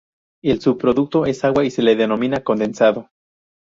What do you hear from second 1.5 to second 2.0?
y se le